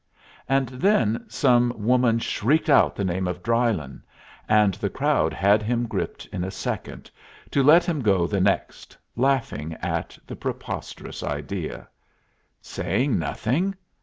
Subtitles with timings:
[0.49, 4.01] And then some woman shrieked out the name of Drylyn,
[4.49, 7.11] and the crowd had him gripped in a second,
[7.51, 11.87] to let him go the next, laughing at the preposterous idea.
[12.63, 13.75] Saying nothing?